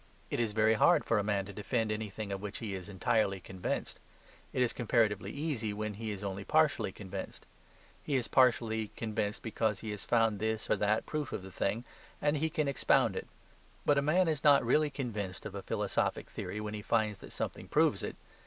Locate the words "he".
2.57-2.73, 5.93-6.09, 8.01-8.15, 9.81-9.91, 12.37-12.49, 16.73-16.81